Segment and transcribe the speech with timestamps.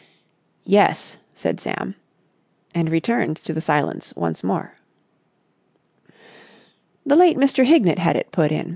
[0.65, 1.93] "Yes," said Sam,
[2.73, 4.75] and returned to the silence once more.
[7.05, 7.67] "The late Mr.
[7.67, 8.69] Hignett had it put in.